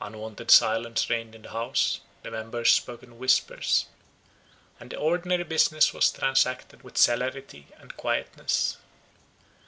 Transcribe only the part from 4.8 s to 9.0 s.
and the ordinary business was transacted with celerity and quietness.